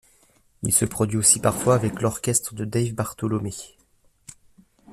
Il 0.63 0.73
se 0.73 0.85
produit 0.85 1.19
aussi 1.19 1.39
parfois 1.39 1.75
avec 1.75 2.01
l'orchestre 2.01 2.55
de 2.55 2.65
Dave 2.65 2.93
Bartholomew. 2.93 3.51